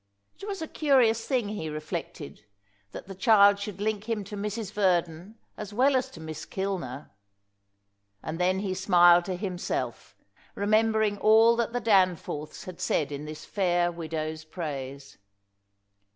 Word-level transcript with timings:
It 0.39 0.47
was 0.47 0.63
a 0.63 0.67
curious 0.67 1.27
thing, 1.27 1.49
he 1.49 1.69
reflected, 1.69 2.43
that 2.91 3.07
the 3.07 3.13
child 3.13 3.59
should 3.59 3.79
link 3.79 4.09
him 4.09 4.23
to 4.23 4.35
Mrs. 4.35 4.71
Verdon 4.71 5.37
as 5.57 5.73
well 5.75 5.95
as 5.95 6.09
to 6.09 6.19
Miss 6.19 6.43
Kilner. 6.43 7.11
And 8.23 8.39
then 8.39 8.61
he 8.61 8.73
smiled 8.73 9.25
to 9.25 9.35
himself, 9.35 10.15
remembering 10.55 11.19
all 11.19 11.55
that 11.57 11.71
the 11.71 11.79
Danforths 11.79 12.63
had 12.63 12.81
said 12.81 13.11
in 13.11 13.25
this 13.25 13.45
fair 13.45 13.91
widow's 13.91 14.43
praise. 14.43 15.19